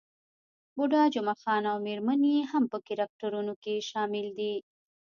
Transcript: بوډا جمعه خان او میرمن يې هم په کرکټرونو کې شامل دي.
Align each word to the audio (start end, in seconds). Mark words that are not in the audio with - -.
بوډا 0.75 1.03
جمعه 1.13 1.35
خان 1.41 1.63
او 1.71 1.77
میرمن 1.87 2.21
يې 2.31 2.37
هم 2.51 2.63
په 2.71 2.77
کرکټرونو 2.87 3.53
کې 3.63 3.85
شامل 3.89 4.27
دي. 4.39 4.53